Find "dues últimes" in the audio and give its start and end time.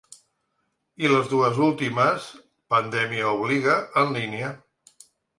1.33-2.25